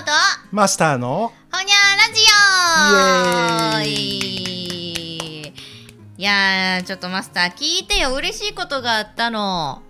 [0.00, 0.12] ほと
[0.50, 2.22] マスターのほにゃラジ
[3.76, 3.90] オ。
[6.16, 8.14] いやーちょっとマスター聞いてよ。
[8.14, 9.82] 嬉しいことがあったの。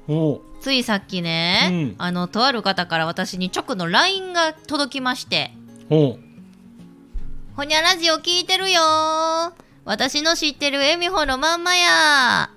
[0.60, 1.94] ついさっきね、うん。
[1.98, 5.52] あのとある方から私に直の LINE が届きまして。
[5.90, 6.14] お。
[6.14, 6.18] う
[7.54, 8.82] 「ほにゃラジオ聞いてるよ。
[9.84, 12.50] 私の知ってるえみほのまんまや。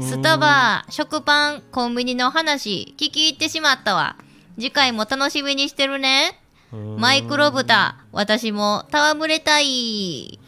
[0.00, 4.14] スタバ食パンコンビニの話聞き入ってしまったわ。
[4.54, 6.40] 次回も楽しみにしてるね
[6.72, 10.38] マイクロ豚私も戯れたい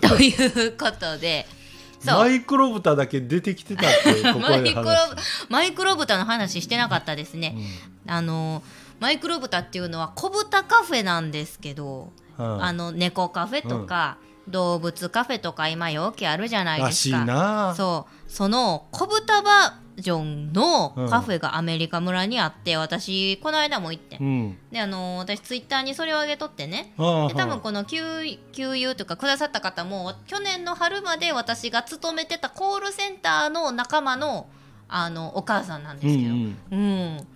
[0.00, 1.46] ということで。
[2.04, 4.84] マイクロ豚だけ出てきてたってここマイクロ
[5.48, 7.56] マイクロ豚の話してなかったですね、
[8.06, 8.62] あの
[9.00, 12.64] マイクロ豚っていうのは小豚カフェなんですけど、うん。
[12.64, 17.24] あの猫カフェとか、動物カフェとか今よくあるじゃないですか。
[17.24, 17.74] な。
[17.76, 18.30] そう。
[18.30, 24.20] その小豚バージョンのカフェがアメリカ村にあって、私この間も行ってん。
[24.20, 24.58] うん。
[24.70, 26.92] であの私ツイッターにそれを上げとってね。
[26.96, 28.00] で多分この給
[28.52, 34.48] 給油とかくださった方も去年の春まで私が勤めてたコールセンターの仲間の
[34.88, 36.56] あのお母さんなんですけど、うん。
[36.70, 37.26] うん。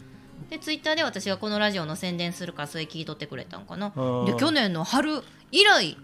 [0.48, 3.92] でツイッターで私がこのラジオの宣伝するからそれ聞いとってくれたんかな。
[3.94, 4.26] うん。
[4.26, 5.96] で去年の春以来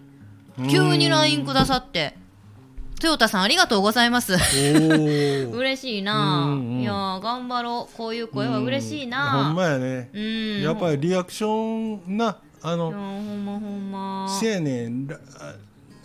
[0.69, 2.17] 急に LINE くださって
[3.03, 4.35] 「豊田さんありがとうございます」
[5.53, 7.97] 嬉しいな、うんうんいやー頑張ろう。
[7.97, 10.11] こういう声は嬉しいな、ほんまやね。
[10.13, 10.63] うん。
[10.63, 14.39] やっぱりリアクションなあのほんまほんま。
[14.41, 14.91] せやね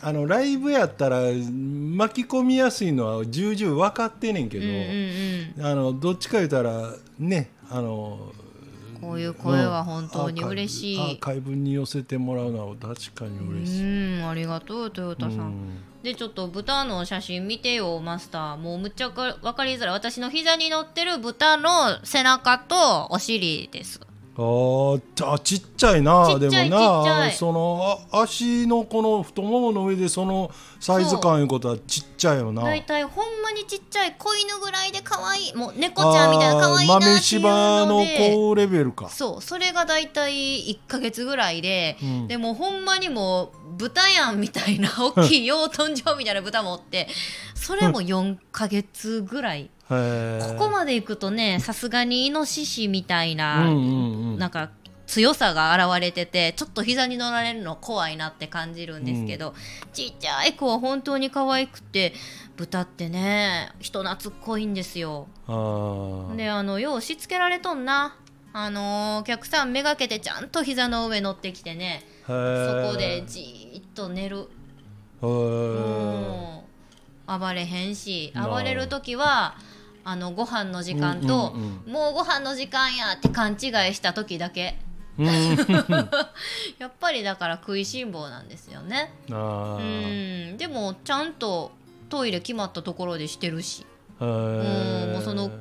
[0.01, 4.79] あのライブやったら巻き込みやすいのは重々分かってんねんけど、うんうん
[5.59, 5.65] うん。
[5.65, 8.33] あのどっちか言ったらねあの
[8.99, 10.99] こういう声は本当に嬉しい。
[10.99, 15.53] アーカイブに寄せてもらうのは確かに嬉しい、うん、ありがとう、トヨタさん。
[16.03, 18.57] うんで、ちょっと豚の写真見てよ、マスター。
[18.57, 19.93] もうむっちゃか分かりづらい。
[19.93, 24.01] 私の膝に乗ってる豚の背中とお尻です。
[24.35, 24.97] あ
[25.33, 30.49] あちっちゃいなでもないそのあ足のこの太ももの上でその
[30.79, 35.55] サイズ感いうことはちっちゃいよなだいたいほんまにちっちゃい子犬ぐらいで可愛い。
[35.55, 38.03] もう猫ちゃんみたいな可愛いなっていう豆柴の。
[38.03, 40.33] 子レベルかそうそれがだいたい
[40.87, 47.07] 1ヶ月ぐらいで、うんでもほんまにもう豚やんみたいな 大きい養豚場みたいな豚もおって
[47.55, 49.69] それも4ヶ月ぐらい。
[49.89, 49.95] こ
[50.57, 54.39] こまで行くとねさすがにイノシシみたいな、うんうんうん。
[54.39, 54.69] なんか
[55.05, 59.53] 強さが現れててちょっと膝に乗られるの怖いなって感じるんですけど、
[59.91, 62.13] ちっちゃい子は本当に可愛くて
[62.55, 65.27] 豚ってね人懐っこいんですよ。
[66.35, 68.15] であのようしつけられとんな。
[68.55, 74.47] あのーお客さんめがけてちゃんと膝の上乗ってきてねそこでじーっと寝る。
[75.21, 76.65] も
[77.27, 79.55] う暴れへんし暴れる時は
[80.03, 81.53] あのご飯の時間と、
[81.87, 83.59] もうご飯の時間やって勘違い
[83.93, 84.77] した時だけ。
[85.17, 85.27] うん。
[86.77, 89.13] やっぱりだから食いしん坊なんですよね。
[89.31, 90.57] あうーん。
[90.57, 91.71] でもちゃんと
[92.09, 93.85] トイレ決まったところでしてるし。
[94.21, 95.51] へうんーもうその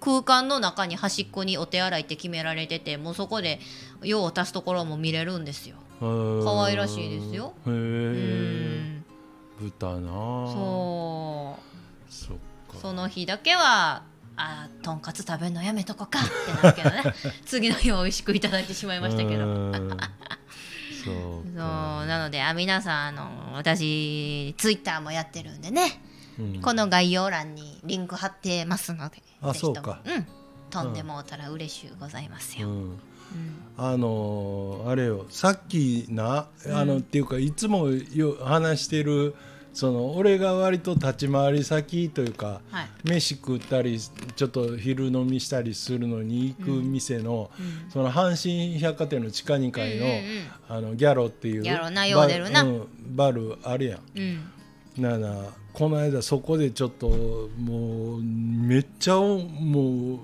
[0.00, 3.58] 空間の中に端っこにお手洗いって決められててもうそこで
[4.02, 5.76] 用を足すところも見れるんですよ
[6.44, 7.52] 可愛らしいですよ。
[7.66, 9.04] へうえん。
[9.60, 12.12] 豚なそう。
[12.12, 12.36] そっ
[12.68, 12.78] か。
[12.80, 14.02] その日だけは
[14.36, 17.14] あーとんかつ食べるのやめとこかってなるけどね。
[17.46, 19.44] 次の日は美味しくいただいてしまいましたけど。
[21.04, 21.56] そうそう。
[21.56, 26.02] かなのであ皆さんあの私ツイッターもやってるんでね、
[26.38, 26.60] うん。
[26.60, 30.00] この概要欄にリンク貼ってますのであそうか。
[30.04, 30.26] うん
[30.72, 30.92] 飛ん。
[30.94, 32.74] でもうたら嬉しゅうございますよ、うん。
[32.74, 32.98] うん
[33.78, 39.34] あのーあれよさっきなあの、っていうかいつもよ話してる
[39.72, 42.88] その俺が割と立ち回り先というかはい。
[43.04, 47.50] 飯食ったりちょっと昼飲みしたりするのに行く店の、
[47.90, 50.46] その阪神百貨店の地下2階の,、うんうんうん。
[50.68, 52.64] あのギャロっていうギャロなよう出るな。
[52.64, 54.00] バ,、うん、バルあるやん。
[54.14, 54.52] うん。
[54.98, 55.34] なあなあ
[55.72, 60.18] この間そこでちょっともうめっちゃおもう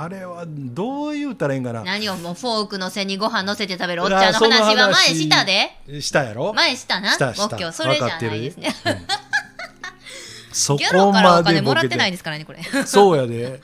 [0.00, 1.82] あれはどう言うたらいいんかな。
[1.82, 6.00] 何をもうフォークの背にご飯乗せて食べるおっちゃんの話は前話したで。
[6.00, 6.52] したやろ？
[6.54, 7.12] 前したな。
[7.12, 7.44] したした。
[7.46, 8.74] オッケーそれじゃないですね。
[8.84, 9.06] 分かってる？
[10.52, 12.62] そこからおまでもらってないですからねこれ。
[12.86, 13.60] そうやで。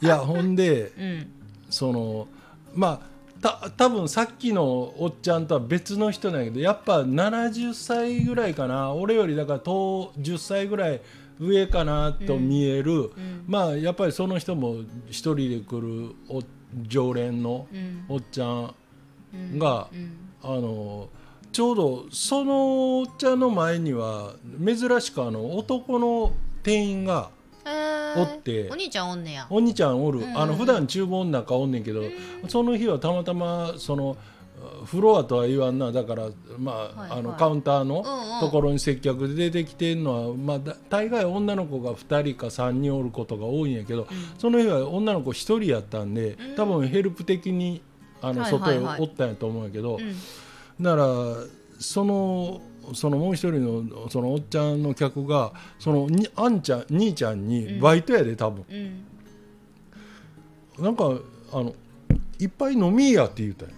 [0.00, 1.30] いや ほんでうん。
[1.70, 2.28] その
[2.74, 8.92] まあた多分さっきのおっちゃんとは別の人なんやけどやっぱ70歳ぐらいかな。
[8.92, 11.00] 俺よりだから10 10歳ぐらい
[11.38, 13.10] 上かなと見える、
[13.46, 14.76] まあやっぱりその人も
[15.08, 16.42] 一人で来るお
[16.86, 18.04] 常連のうん。
[18.08, 18.74] おっちゃん
[19.58, 20.16] が、うん。
[20.42, 21.08] あの
[21.52, 24.34] ちょうどそのおっちゃんの前には
[24.64, 26.32] 珍しくあの男の
[26.62, 27.30] 店員が
[28.16, 28.68] おって。
[28.70, 29.46] お兄ちゃんおんねや。
[29.48, 30.24] お兄ちゃんおる、うん。
[30.26, 32.02] うんあの普段厨房の中おんねんけど、
[32.48, 34.16] その日はたまたまその
[34.84, 35.92] フロアとは言わんな。
[35.92, 36.28] だから
[36.58, 37.18] まあ,、はいはい。
[37.20, 38.40] あのカウンターのうんうん。
[38.40, 44.06] ところに接客で出てきてるのは、まあ、だ大概女の子が2人か3人おることが多いんやけど、
[44.38, 47.80] その日は女の子1人やったんで多分ヘルプ的に
[48.20, 50.82] あのはい外へおったんやと思うんやけど、うん。
[50.82, 51.06] だから
[51.78, 52.60] その
[52.92, 58.74] そのもう一人のそのおっちゃんの客がそのにあんちゃん兄ちゃんにバイトやで多分、う
[60.82, 60.84] ん。
[60.84, 61.04] なんか
[61.52, 61.74] あの
[62.38, 63.74] いっぱい飲みやって言うたんや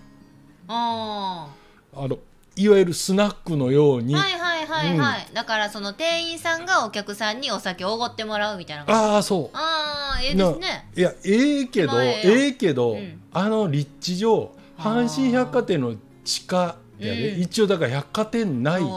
[0.68, 1.48] あ
[1.94, 2.18] あの
[2.56, 9.56] いわゆるスナックのように、あはいはいはいはい、だからその店員さんがお客さんにお酒をおごってもらうみたいなああそう。
[9.56, 10.88] ああええですね。
[10.96, 13.20] いやええけどまあええやんええけど、うん。
[13.32, 17.40] あの立地上阪神百貨店の地下やで、うん。
[17.42, 18.90] 一応だから百貨店内に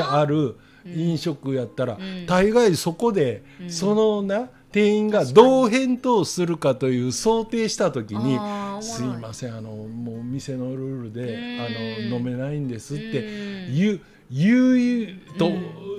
[0.00, 0.98] あるうん。
[0.98, 2.26] 飲食やったら、うん。
[2.26, 3.70] 大概そこで、うん。
[3.70, 8.82] そのな店員がどう返答するかという想定した時に「あーおもろい。
[8.82, 11.60] すいませんあのもう店のルールで、うん。
[11.60, 13.74] あの飲めないんです」ってうん。
[13.74, 15.02] 言う言
[15.34, 15.50] うと、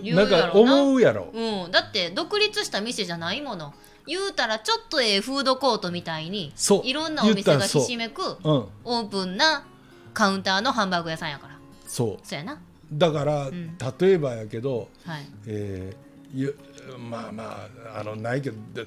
[0.03, 0.25] な。
[0.25, 1.29] んか思うやろ。
[1.33, 3.73] うん、だって独立した店じゃないもの。
[4.07, 6.87] 言うたらちょっとええフードコートみたいにそう。
[6.87, 8.49] いろんなお店がひしめくう。
[8.51, 9.65] ん、オープンな
[10.15, 11.57] カウンターのハンバーグ屋さんやから。
[11.85, 12.27] そう。
[12.27, 12.59] そうやな。
[12.91, 13.77] だから、ん。
[13.99, 15.25] 例えばやけど、はい。
[15.45, 16.57] えーゆ
[16.97, 18.85] まあまああのないけど、で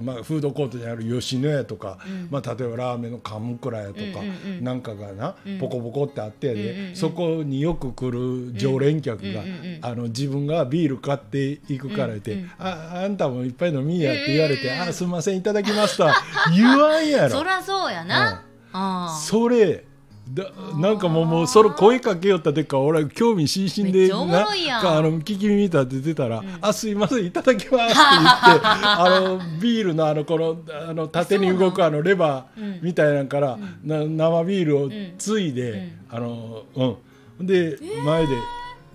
[0.00, 2.28] まあ、フードコートにある吉野家とか、うん。
[2.30, 4.12] まあ、例えばラーメンの鎌倉屋とか、うんうん
[4.58, 4.64] うん。
[4.64, 5.58] なんかがな、うん。
[5.58, 6.96] ポコポコってあってやで、うんうんうん。
[6.96, 16.14] そこによく来る常連客が、うんうんうんうんあの自分がビール買っていくから言って、うんうんああんたもいっぱい飲みやって言われて、うんうんうんあすんませんいただきますとは
[16.54, 17.30] 言わんやろ。
[17.30, 19.84] そらそうやな、ああそれ
[20.28, 24.82] だなんかもうもうその声かけよったてか俺は興味津々でめっちゃおもろいやん。
[24.82, 27.98] かあの聞き耳立ててたら「あすいませんいただきます」って
[28.46, 30.56] 言って あのビールのあのこの
[30.88, 37.46] あの縦に動くあのレバーみたいなんから、な生ビールをついで、あのうん。
[37.46, 38.34] で前で。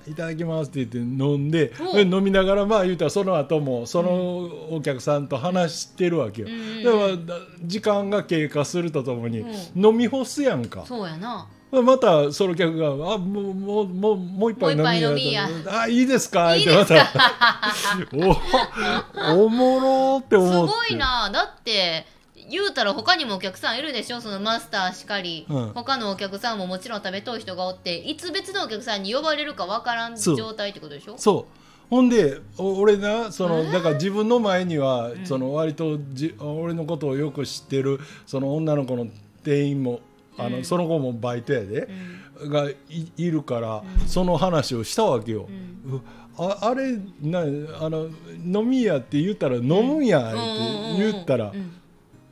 [0.10, 9.46] いただきますって言って飲んで、飲みながらまあ言うたらその後もそのお客さんと話してるわけよ、んだからだ時間が経過するとともに
[9.76, 11.48] 飲み干すやんか、そうやな。
[11.72, 15.48] またその客が「あもうもうもうもう一杯飲みやみや。
[15.68, 16.96] あいいですか?」いいってまた。
[19.38, 20.74] おおもろーってす思って。
[20.90, 21.30] ごいな。
[21.32, 22.08] だって
[22.50, 24.22] 言うたら他にもお客さんいるでしょ？
[24.22, 25.70] そのマスターしかり、うん。
[25.74, 31.18] 他のお客さんももちろん食べとう人がおっていつ別のお客さんに呼ばれるかわからん状態ってことでしょ？
[31.18, 31.60] そう。
[31.90, 39.08] ほんでお俺なそのだから自分の前には、その割とじ俺のことをよく知ってるその女の子の
[39.44, 40.02] 店員も
[40.38, 41.90] あの、その子もバイトやで、
[42.44, 42.76] がい
[43.18, 45.50] いるから、その話をしたわけよ。
[45.86, 46.00] う
[46.38, 47.40] ああれな
[47.82, 48.08] あの
[48.46, 50.38] 飲み屋って言ったら飲むんやって
[50.98, 51.74] 言ったら、うん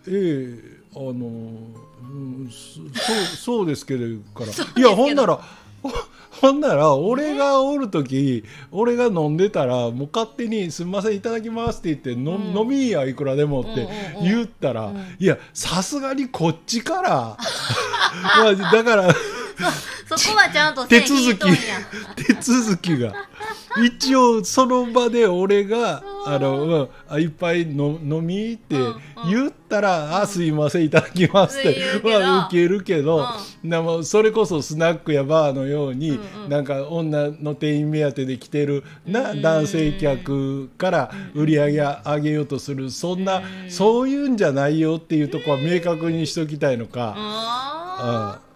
[0.08, 4.82] ええあの、うん、そ そうそうですけどから。
[4.82, 5.40] いやほんなら
[5.82, 5.92] ほ
[6.42, 12.58] ほんなら俺がおる時俺が飲んでたらもう勝手に「すみませんいただきます」って言って「のうん。
[12.58, 13.88] 飲みやいくらでも」って
[14.22, 15.16] 言ったら、うん。
[15.20, 17.38] いやさすがにこっちから。
[18.38, 19.16] まあだから
[20.16, 23.14] そこはちゃんと線手続き手続きが
[23.86, 28.76] 一応その場で俺が「あのうんあいっぱいの飲み?」って
[29.30, 31.74] 言ったら「あすいませんいただきます」って。
[31.74, 32.20] 言うけど。
[32.20, 33.28] まあ受けるけど、
[33.64, 39.42] でもそれこそスナックやバーのように、うんうんなんか女の店員目当てで来てるな、うん。
[39.42, 43.70] 男性客から売り上げ上げようとするそんな、うん。
[43.70, 47.14] そういうんじゃないよっていうとこは明確にしときたいのか。
[47.18, 48.47] ああー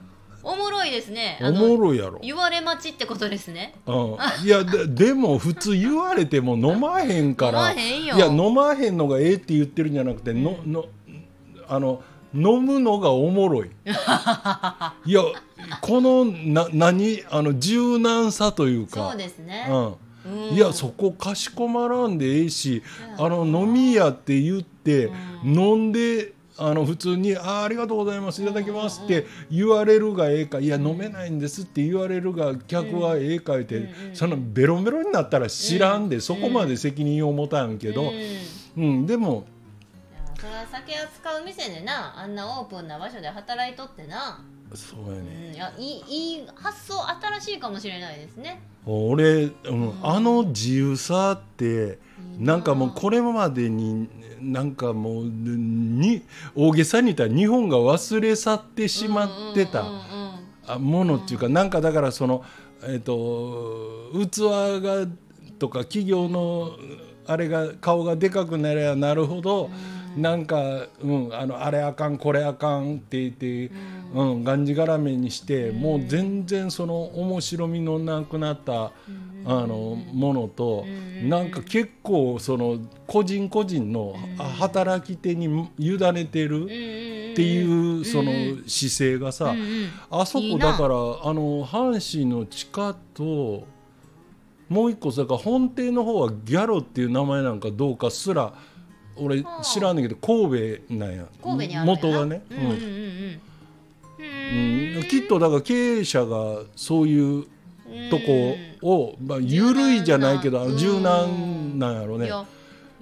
[0.43, 1.39] おもろいですね。
[1.41, 2.19] おもろいやろ。
[2.21, 3.75] 言われ待ちってことですね。
[3.85, 7.71] うん、いやででも普通言われても飲まへんから。
[7.71, 8.15] 飲まへんよ。
[8.15, 10.85] いや飲まへんのがええって言ってるんじゃなくて、のの
[11.67, 13.69] あの飲むのがおもろい。
[15.05, 15.21] いや
[15.81, 19.09] このな何あの柔軟さというか。
[19.11, 19.67] そうですね。
[19.69, 19.95] うん。
[20.49, 20.55] うん。
[20.55, 22.83] いやそこかしこまらんでええし
[23.17, 25.11] あの飲み屋って言って、
[25.43, 38.11] 飲んであの普通にあ「ありがとうございますいただきます」って言われるがええか「いや飲めないんです」って言われるが客はええか言って、そのベロベロになったら知らんで、そこまで責任を持たんけど、
[38.77, 39.45] うんでも
[40.13, 48.61] やそれは酒扱う店でなあんなオープンな場所で働いとってな、そうやうね、ん、いやいいいい発想新しいかもしれないですね。
[48.85, 51.99] 俺、うん、あの自由さって
[52.37, 54.09] なんかもうこれまでに
[54.39, 56.23] なんかもうに
[56.55, 59.85] 大げさに言ったら日本が忘れ去ってしまってた。
[60.79, 62.43] ものっていうか、なんかだからその
[62.83, 65.07] えっ、と器が
[65.59, 66.71] とか企業の
[67.27, 69.69] あれが顔がでかくなればなるほど、
[70.17, 73.71] なんか、うん、あのあれあかんこれあかんって言って、
[74.13, 78.91] うんがんじがらめにして、もう全然その面白みのなくなった、あ
[79.45, 80.85] のものと、
[81.23, 88.31] なんか結構その個人個人のあ働き手に委ねてるっていうその
[88.67, 89.55] 姿勢がさ、
[90.09, 90.89] あそこだからあ
[91.33, 93.65] の阪神の地下と
[94.67, 98.53] もう一個だから本邸の方はギャロっていう名前なんかどうかすら
[99.15, 101.25] 俺はあ知らんねんけど神戸なんや。
[101.85, 103.41] 元がね、うん
[104.95, 105.03] うん。
[105.07, 107.45] きっとだから経営者がそういう
[108.09, 111.91] とこを、まあ、緩いじゃないけど柔軟な。
[111.91, 112.27] んやろね。
[112.27, 112.45] いや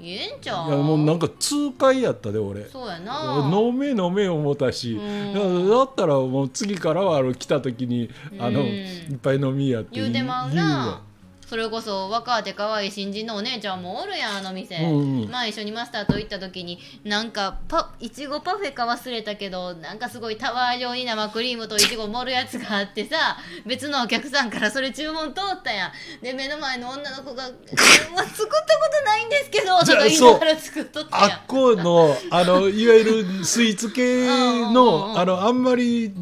[0.02, 0.70] ええんちゃう？
[0.70, 2.66] いやもうなんか痛快やったで俺。
[2.70, 3.52] そうやな。
[3.52, 5.70] 飲め飲め思ったし、うん。
[5.70, 8.10] だったらもう次からはあの来た時に
[8.40, 8.68] あの、うん。
[8.68, 11.02] いっぱい飲みやって言うてまうな
[11.50, 15.30] それこそ若手可愛い新人のお姉ちゃんもおるやんあの店、うんうん。
[15.32, 25.92] まあ一緒にマスターと行った時になんかパいちごパフェか忘れたけどなんかすごいタワー状に生クリームといちご盛るやつがあってさ別のお客さんからそれ注文通ったやん。
[26.22, 28.46] で目の前の女の子が「うん作ったこ
[28.94, 31.32] とないんですけど」とか言いながら作っとったやん。
[31.32, 36.14] あっこのあのいわゆるスイーツ系のあのあんまり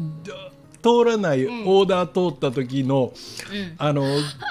[0.82, 3.12] 通らないオーダー通った時の、
[3.52, 3.74] うん。
[3.78, 4.04] あの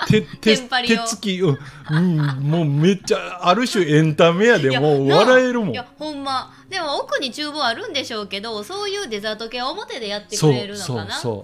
[0.08, 1.58] 手手 手つき、うん。
[1.90, 5.70] うん、もうめっちゃある種エンタメやでもう笑えるもん。
[5.72, 6.54] いやほんま。
[6.70, 11.12] でも奥に厨房あるんでしょうけどそういうデザート系は表でやってくれるのかな？
[11.16, 11.44] そう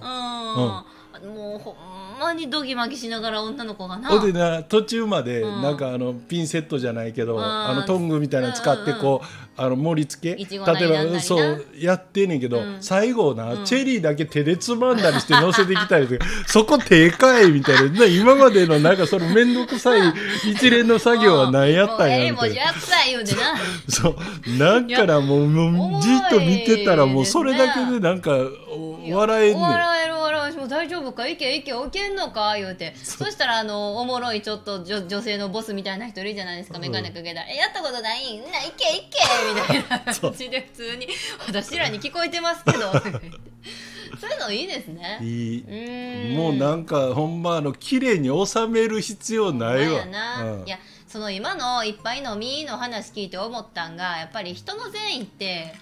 [1.22, 1.28] う。
[1.28, 1.74] うん、もうほん
[2.20, 4.10] まにドギマギしながら女の子がな。
[4.10, 5.62] ほんでな途中までうん。
[5.62, 7.42] なんかあのピンセットじゃないけど、うん。
[7.42, 10.42] あのトングみたいなの使ってこう、あの盛り付け？
[10.42, 10.88] いちごなりな。
[10.88, 12.76] んなりなそうやってんねんけど、うん。
[12.80, 18.00] 最後な、チェリーだけ手でつまんだりして乗せてきたりして そこ手かいみたいな。
[18.00, 20.12] な今までのなんかその面倒くさい
[20.50, 22.32] 一連の作業は何やったんやみたいな。
[22.36, 23.54] もうええもんじゃった言うてな。
[23.88, 24.58] そう。
[24.58, 28.32] なんかなもうもうじっと見てたらもうそれだけでなんか
[28.70, 29.62] お笑えんねん。
[29.62, 31.28] 笑える笑えるもう大丈夫か？
[31.28, 32.54] いけいけいけんのか？
[32.56, 32.94] 言うて。
[33.02, 36.78] そしたらあのおもろいちょっと女女性のボスみたいな人いるじゃないですか。
[36.78, 38.36] 眼鏡かけたら「えやったことない？
[38.36, 41.08] んないけいけ」みたいな感じで普通に
[41.46, 42.92] 「私らに聞こえてますけど」
[44.20, 45.18] そういうのいいですね。
[45.22, 46.36] いい。
[46.36, 50.02] もうなんかほんまあの綺麗に収める必要ないわ。
[50.42, 50.64] うん。
[50.66, 55.74] いやその今のいっぱい飲みの話聞いて思ったんがやっぱり人の善意って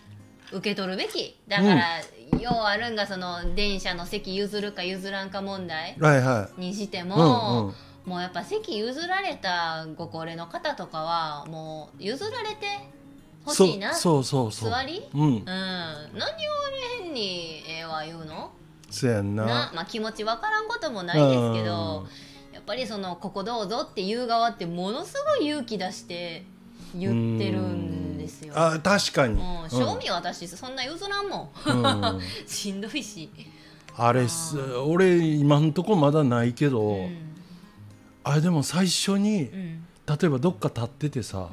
[0.50, 2.00] 受け取るべきだから、
[2.38, 7.04] ようあるんがその電車の席譲るか譲らんか問題はいはにしてい。
[7.04, 7.72] も、
[8.04, 12.66] もうやっぱ席譲られたご高齢の方とかはもう譲られて
[13.44, 13.94] ほしいな。
[13.94, 14.68] そうそうそう。
[14.68, 14.70] そう。
[14.70, 15.02] 座り？
[15.14, 15.20] うん。
[15.20, 15.38] う。
[15.38, 15.44] ん。
[15.44, 15.58] 何
[16.06, 16.10] を
[16.98, 18.52] 俺変にええわ言うの？
[18.90, 19.44] そうやんな。
[19.44, 22.06] な、まあ、気持ちわからんこともないですけど
[22.52, 26.44] やっぱりそのここどうぞっていう側ってものすごい勇気出して
[26.94, 28.52] 言ってるんですよ。
[28.54, 29.40] あ確かに。
[29.40, 31.86] うん、正味私そんな譲らんもん、うん。
[31.86, 33.30] う んしんどいし、
[33.96, 34.58] あれす。
[34.60, 37.16] 俺今んとこまだないけど、うん。
[38.24, 39.86] あれでも最初にうん。
[40.04, 41.48] 例えばどっか立っててさ、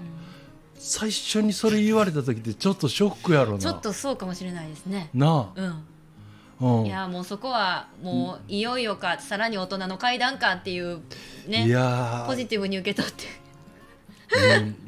[0.79, 3.59] 最初にそれ言われた時ってちょっとショックやろな。
[3.59, 5.09] ちょっとそうかもしれないですね。
[5.13, 5.81] なうん、あ。
[6.62, 6.86] うん。
[6.86, 11.01] いやもうそこはもういよいよかさらに大人の階段かっていう
[11.48, 13.25] いねやーポジティブに受け取って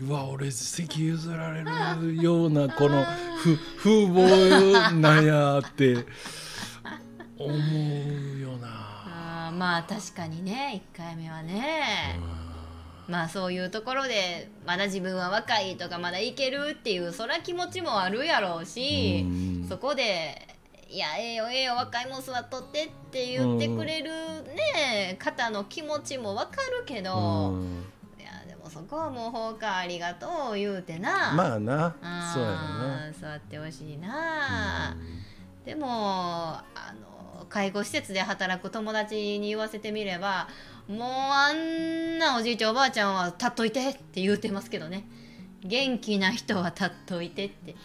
[0.01, 1.63] うんうわ俺席譲られ
[2.00, 3.03] るようなこの
[3.38, 6.05] ふ風貌なんやって
[7.38, 8.67] 思うよな。
[8.67, 12.19] あーまあ確かにね1回目はね、
[13.12, 19.68] まあそういうところでまだ自分は若いとかまだいけるっていうそら気持ちもあるやろうし、うん。
[19.68, 20.48] そこで
[20.89, 24.12] 「いやええよええよ若いもん座っとって」って言ってくれる
[24.56, 27.84] ね、方の気持ちもわかるけど、うん。
[28.18, 31.34] いやでもそこはもう「ほうかありがとう」言うてな。
[31.34, 31.96] まあな。
[32.34, 33.12] そうやな。
[33.12, 34.96] 座ってほしいな、
[35.65, 36.63] でもあ
[37.00, 40.48] の介護施設で働く友達に言わせてみれば
[40.91, 45.07] もうあんなおじいちゃんおばあちゃんは立っといてって言うてますけどね。
[45.63, 47.75] 元気な人は立っといてって、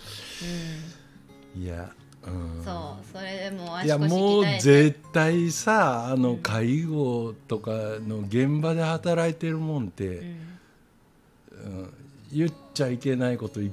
[1.59, 1.91] いや、
[2.27, 2.59] うん。
[2.59, 7.71] うん、そうそれでもういやもう絶対さあの介護とか
[8.07, 10.27] の現場で働いてるもんって、うん。
[11.65, 11.93] うん
[12.33, 13.71] 言っちゃいけないこといっ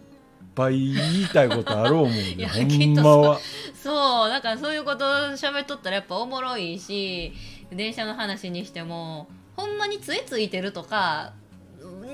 [0.53, 3.39] ぱい言いたいことある思う いやねほんまは。
[3.73, 7.33] そうだからそういうこと喋っとったらやっぱおもろいし
[7.71, 11.33] 電車の話にしてもほんまに杖ついてるとか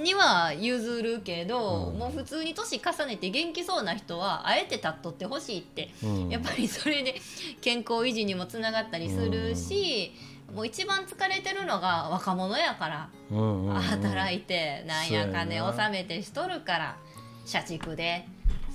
[0.04, 2.00] には譲るけど、うん。
[2.00, 6.30] もう普通に年重ねて元気そうな人はあえて立っとってほしいって、うん。
[6.30, 7.16] やっぱりそれで
[7.62, 10.14] 健康維持にもつながったりするし、
[10.54, 13.82] もう一番疲れてるのが若者やから、うんうんうん。
[13.82, 15.86] 働いてなんやかねそうやな。
[15.86, 16.98] 納めてしとるから。
[17.46, 18.28] 社畜で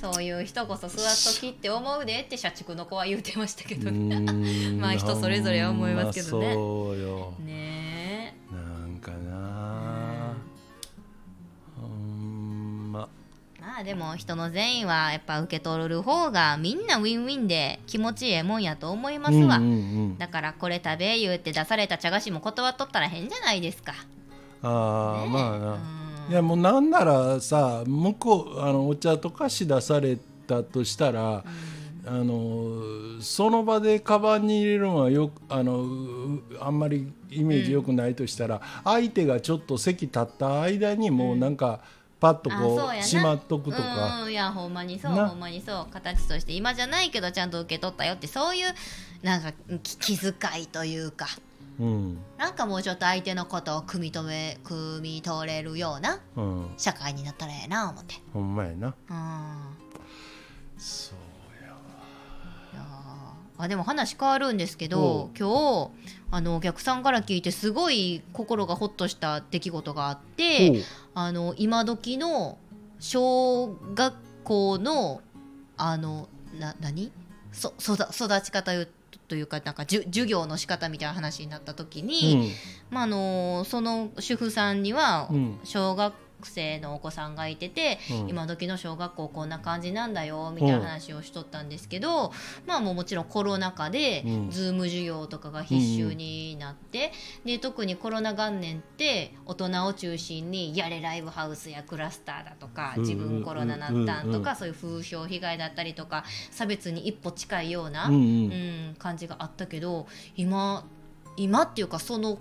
[0.05, 4.21] そういう人こそ座っときって思うでって社畜の子は言うてましたけどうね
[4.79, 6.53] まあ人それぞれは思いますけどね。
[6.53, 7.33] そうよ。
[7.39, 8.37] ね。
[8.53, 10.35] なんかな。
[11.81, 13.09] ほんま。
[13.59, 19.75] まあでも人の善意はやっぱ受け取る方がみんなウィンウィンで気持ちいいもんやと思いますわ、うんうんう
[20.09, 20.19] ん。
[20.19, 23.95] だからこれ食べ言うて出された茶菓子も断っとったら変じゃないですか。
[24.63, 25.31] ああ、ね。
[25.31, 31.45] まあな、うんいやもうなんならさ向こうあのお茶と菓子出されたとしたら、
[32.07, 41.81] あのその場でカバンに入れるのはよくあのうあんまりイメージ良くないとしたら、相手がちょっと席立った間にもうなんか、
[42.21, 45.29] パッとあこそうしまっとくとか、うんいやほんまにそうな。
[45.29, 45.93] ほんまにそう。
[45.93, 48.75] 形として今じゃないけどちゃんと受け取ったよってそういう
[49.23, 49.53] なんか
[49.83, 51.27] き気遣いというか
[51.79, 52.19] うん。
[52.39, 58.15] なんかもうちょっと相手のことを汲み止め汲み取れるようなうん、社会になったらええな思って。
[58.33, 58.89] ほんまやな。
[58.89, 58.95] うん。
[60.77, 61.79] そうやわ。
[62.73, 63.65] いやー。
[63.65, 65.91] あでも話変わるんですけど今日
[66.31, 70.83] あのお客さんから聞いてすごい心がほっとした出来事があって
[71.15, 72.59] あの今時の
[72.99, 75.21] 小学校の
[75.77, 76.29] あの
[76.59, 77.13] な何？
[77.53, 78.73] そ育育ち方
[79.29, 82.53] というかなんかじゅ授業の仕方みたいな話になった時に、
[82.91, 85.61] まああのその主婦さんにはうん。
[85.65, 86.15] 小学
[86.47, 88.29] 生のお子さんがいてて、うん。
[88.29, 92.33] 今時の小学校こんな感じなんだよみたいな話をしとったんですけど、
[92.67, 94.51] まあもうもちろんコロナ禍で、うん。
[94.51, 97.13] ズーム授業とかが必修になって、
[97.45, 103.03] で特にコロナ元年って大人を中心にやれライブハウスやクラスターだとかうん。
[103.03, 108.21] 自分コロナなったんとうんうんかそういう風評被害だったりとか差別に一歩近いような、うんうん。
[108.21, 108.23] う
[108.93, 110.85] ん、感じがあったけど今
[111.37, 112.39] 今っていうかその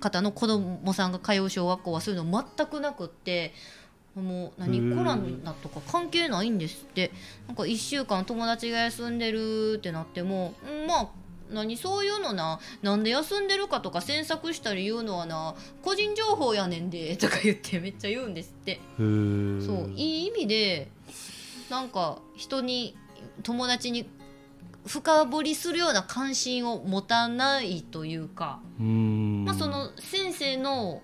[0.00, 3.54] 方の子供さんが通う小学校はそういうの全くなくって
[4.14, 7.12] もう何コロナとか関係ないんですって。
[7.46, 11.08] なんか1週間友達が休んでるってなっても、うんまあ
[11.52, 18.80] 何そういうのななんで休んでるかとか詮索したり言うのはな個人情報やねんで とか言ってめっちゃ言うんですって。
[18.98, 20.88] そういい意味で
[21.68, 22.96] なんか人に
[23.42, 24.08] 友達に
[24.86, 29.44] 深掘りするような関心を持たないというか、うん。
[29.44, 31.02] まあ、その先生の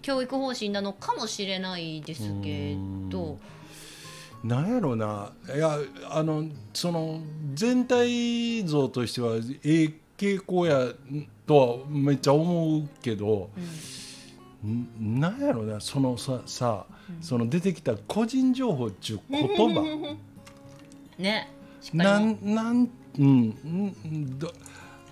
[0.00, 2.76] 教育方針なのかもしれないですけ
[3.08, 3.38] ど、
[4.42, 5.32] なんやろうな。
[5.54, 5.78] いや
[6.10, 7.20] あのその
[7.54, 10.88] 全体像としてはええ傾向や
[11.46, 13.50] とはめっちゃ思うけど、
[14.66, 15.20] ん。
[15.20, 15.80] なんやろうな。
[15.80, 16.86] そのささ、
[17.20, 19.82] その出てきた個人情報っちゅう言葉。
[21.18, 21.50] ね。
[21.92, 23.94] なもんなんうん。
[24.04, 24.38] うん。
[24.38, 24.52] ど。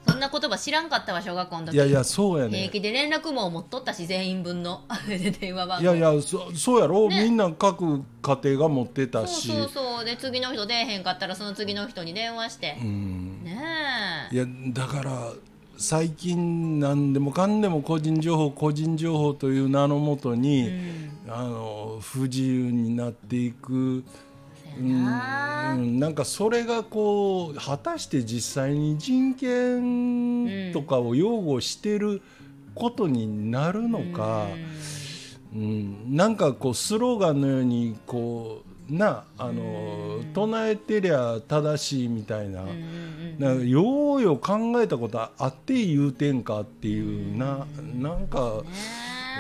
[0.07, 1.75] そんな言葉知らんかったわ小学校の時。
[1.75, 2.59] いやいやそうやね。
[2.59, 4.83] 平気で連絡網を持っとったし全員分の。
[5.09, 5.83] で 電話番号。
[5.83, 7.23] いやいやそそうやろ、ね。
[7.23, 10.05] みんな各家庭が持ってたそうしそうそう。
[10.05, 13.45] で次の人出えへんかったらその次の人に電話して、うん。
[13.45, 13.63] ね
[14.33, 14.35] え。
[14.35, 15.33] いやだから
[15.77, 21.11] 最近何でもかんでも個人情報個人情報という名のもとに、うん。
[21.29, 24.30] あの不自由になっていく、そ
[24.79, 32.23] うん、なんかそれがこう果たして実際に人権とかを擁護してる
[32.75, 34.47] ことになるのか、
[35.55, 42.65] うんなんかこうスローガンのようにこうなあの唱えてりゃ正しいみたいな。
[43.41, 48.63] なんかようよう考えたことあって言うてんかっていうななんか、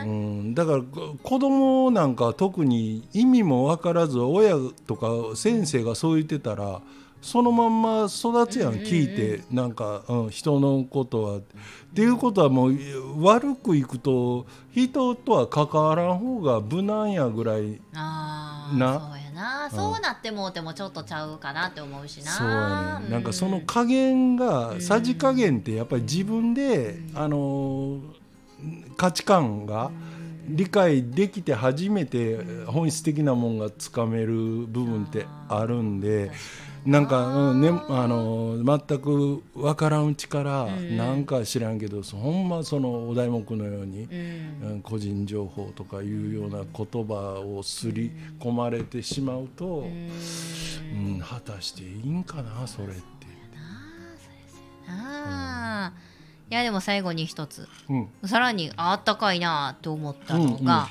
[0.02, 0.12] うね
[0.50, 4.54] ん、だからこ子供なんかは特に意味も分からず親
[4.86, 6.80] とか先生がそう言ってたら
[7.22, 11.36] そのまんま育つやん聞いてなんか、うん、人のことは。
[11.38, 11.40] っ
[11.92, 12.78] ていうことはもう
[13.24, 18.94] 悪くいくと人とは関わらん方が無難やぐらいあな。
[18.94, 22.30] あそうやな、そうなってもうてもちょっとちゃうかなって思うしな。
[22.30, 24.80] そうやね、うなんかその加減が、ん。
[24.80, 28.19] さじ加減ってやっぱり自分で、あのー
[28.96, 29.90] 価値観が
[30.48, 34.34] 理解できて初めて本質的なもんがつかめる
[34.66, 36.30] 部分ってあるんで。
[36.86, 40.96] なんか、うんね、あのー全く分からんうちから、ん。
[40.96, 44.70] なんか知らんけどそほんまそのお題目のように、うん。
[44.70, 50.10] うん個人情報とかいうような言葉をすり込まれてしまうと、うん。
[51.14, 53.00] うん、果たしていいんかなそれって。
[56.54, 57.68] やでも最後に一つ。
[57.88, 60.88] うん、さらにああったかいなと思ったのが、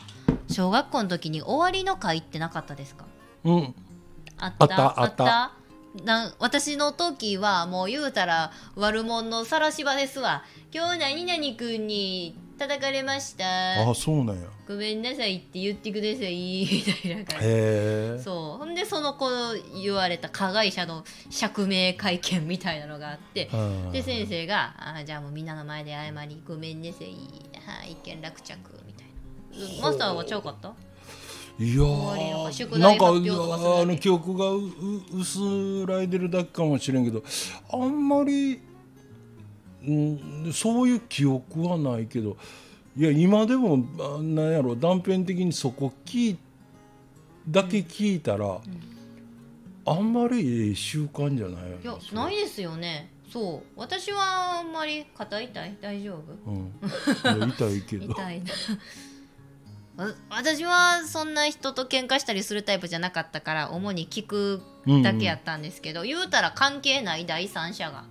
[0.50, 3.06] 小学校の時に終わりの会ってなかったですか？
[3.44, 3.76] うん、
[4.38, 5.02] あった？
[5.02, 5.52] あった
[6.06, 10.44] な私の時はもう言うたら悪者のさらし場ですわ。
[10.72, 13.90] 今日何々くんに叩かれました。
[13.90, 14.48] あそうなんや。
[14.68, 16.68] ごめんなさいって言ってください。
[16.70, 18.24] みたいな感じ。
[18.24, 18.58] そう。
[18.60, 19.28] ほんでその子
[19.82, 23.50] 言われた加害者の釈明会見みたいなのがあって
[23.92, 27.16] で先生があ「じゃあもうみんなの前で謝りごめんねせい。
[27.66, 29.82] はい一件落着」みたいな。
[29.82, 30.74] マスターはちゃうかった？
[31.62, 31.82] いや
[32.78, 34.46] なんかあの記憶が
[35.14, 37.22] 薄らいでるだけかもしれんけど
[37.74, 38.62] あんまり、
[39.88, 39.92] う
[40.50, 42.38] ん、そういう記憶はないけど
[42.98, 46.38] いや今でもあなんやろ断片的にそこ聞い
[47.48, 48.60] だけ聞いたら、
[49.86, 53.10] あんまりええ習慣じゃないいやないですよね。
[53.32, 53.80] そう。
[53.80, 56.16] 私はあんまり肩痛い大丈
[56.46, 56.52] 夫？
[56.52, 58.14] うん、いや痛いけど。
[58.14, 58.42] 痛い
[60.30, 64.62] 私はそんな人と喧嘩したりするタイプじゃなかったから主に聞く
[65.04, 68.06] だけやったんですけど、言うたら関係ない第三者が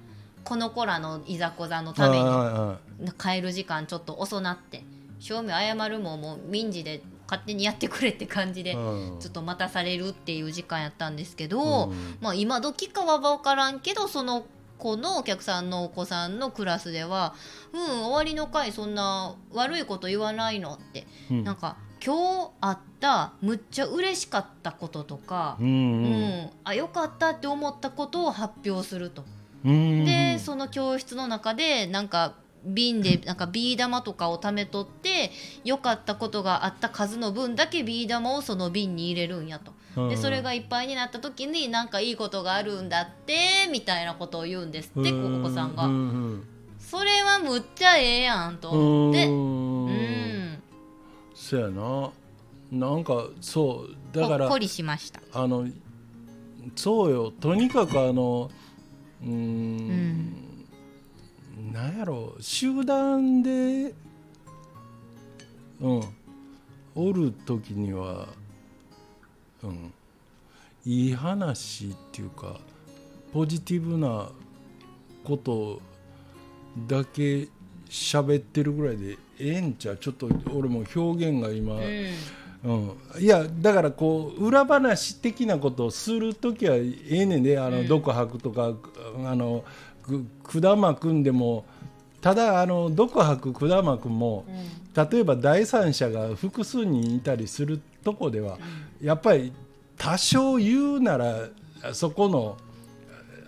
[0.44, 4.85] この子らのいざこざのために帰る時間ちょっと遅なって
[5.20, 9.20] 正味謝るももう民事で勝手にやってくれって感じでうん。
[9.20, 12.16] ちょっと待たされるっていう時間やったんですけど、うん。
[12.20, 14.46] まあ今時かは分からんけどその
[14.79, 17.35] 子のお客さんのお子さんのクラスでは
[17.74, 21.44] 「うん終わりの回そんな悪いこと言わないの」って、うん。
[21.44, 25.66] なんか今日あったむっちゃ嬉しかったこととか、うん。
[25.66, 26.09] う
[26.46, 29.24] んあよかったって思ったことを発表すると。
[29.64, 35.31] でその教室の中でなんか瓶でなんかビー玉とかを貯めとって
[35.64, 39.73] 良かったことがあった数の分だけビー玉をその瓶に入れるんやと。
[39.73, 45.88] うんでそれがいっぱいになった時になんかいいことがあるんだってみたいなことを言うんですってお子さんが。
[46.79, 49.27] それはむっちゃええやんと思って。
[49.27, 50.62] ううんん。
[51.35, 52.11] そやな
[52.71, 55.21] なんかそうだからほっこりしました。
[55.33, 55.66] あの
[56.77, 58.51] そうよとにかくあの
[59.22, 59.33] うーん。
[61.59, 61.72] うん。
[61.72, 63.94] なんやろ集団で
[65.81, 66.02] うん。
[66.94, 68.28] おる時には
[69.62, 69.92] うん。
[70.85, 72.61] いい話っていうか
[73.33, 74.31] ポジティブな
[75.24, 75.83] こと
[76.87, 77.48] だけ
[77.88, 79.96] 喋ってるぐらいでええんちゃう？
[79.98, 81.83] ちょっと俺も表現が今、うん。
[82.64, 87.88] うん、いやだからこう裏話的なことをする時はええねんであの、うん。
[87.88, 88.75] 毒吐くとか
[89.25, 89.64] あの
[90.03, 90.25] く
[90.61, 91.64] 管巻くんでも
[92.21, 95.09] ただあの毒吐く管巻くもうん。
[95.11, 98.59] 例えば第三者が複数人いたりするとこでは
[99.01, 99.53] やっぱり
[99.97, 101.49] 多少言うなら
[101.92, 102.57] そこの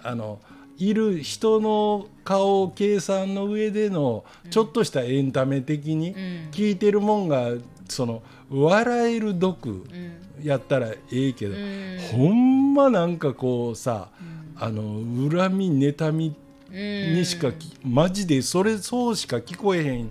[0.03, 0.39] あの
[0.79, 6.17] いる人の顔計算の上でのちょっとしたエンタメ的にうん。
[6.53, 7.55] 聞いてるもんが
[7.89, 10.21] その笑える毒うん。
[10.43, 11.99] やったらええけど、うん。
[12.13, 14.41] ほんまなんかこうさうん。
[14.63, 14.83] あの
[15.31, 16.37] 恨み妬み
[16.71, 20.11] にしかき、マジでそれそうしか聞こえへん、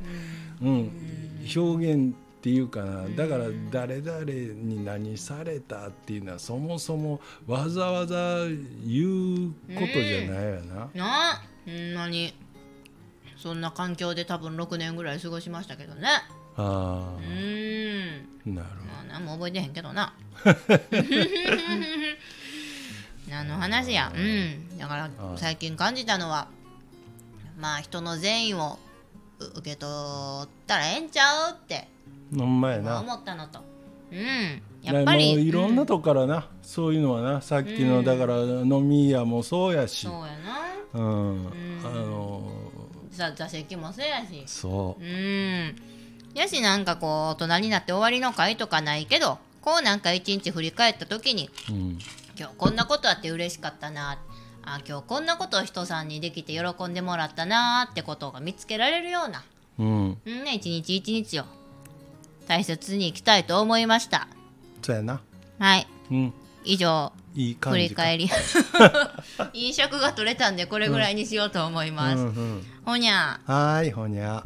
[0.62, 0.91] うん、
[1.56, 3.08] 表現っていうかな。
[3.10, 8.39] だから誰々に何されたっていうのはそもそもわざわざ
[8.86, 10.75] 言うことじゃないよな。
[10.95, 12.34] なあほんまに。
[13.38, 16.10] そんな環境で多分6年ぐらい過ごしましたけどね
[16.59, 18.27] あうーん。
[18.47, 20.13] あなるまあ何も覚えてへんけどな。
[23.29, 24.11] 何の話や。
[24.13, 24.77] うん。
[24.77, 26.49] だからあ最近感じたのは
[27.57, 28.77] まあ人の善意を
[29.39, 29.89] う受け取
[30.45, 31.87] ったらええんちゃうって。
[32.31, 32.99] ほどほんまやな。
[32.99, 33.61] 思ったのと。
[34.11, 34.61] うん。
[34.81, 37.41] やっぱりいろんなうんとこからな、そういうのはな。
[37.41, 38.05] さっきの、うん。
[38.05, 40.05] だから飲み屋もそうやし。
[40.07, 40.59] そうやな。
[40.93, 41.47] うん、ん。
[41.85, 42.51] あの
[43.11, 44.43] 座座席もそうやし。
[44.45, 45.03] そう。
[45.03, 45.75] うん
[46.33, 51.99] やしなんかこう大人になって終わりの会とかないけどこうなんか一日振り返った時にうん。
[52.37, 54.17] 今日こんなことあって嬉しかったな
[54.63, 59.43] あ今日こんなことを人さんにできて喜んでもらったなってことが見つけられるような
[59.79, 60.17] うん。
[60.25, 61.43] うんね一日一日を
[62.47, 64.27] 大切に生きたいと思いました。
[64.81, 65.21] そうやな。
[65.59, 65.87] はい。
[66.09, 66.33] うん。
[66.63, 68.29] 以上いい感振り返り。
[69.53, 74.43] いい尺が取れたんでこれぐらいにしようと思います、うんうん、ほにゃはーいほにゃ